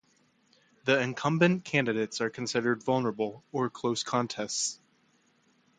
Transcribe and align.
The 0.85 0.99
incumbent 0.99 1.63
candidates 1.63 2.21
are 2.21 2.31
considered 2.31 2.81
vulnerable 2.81 3.43
or 3.51 3.69
close 3.69 4.01
contests. 4.01 4.79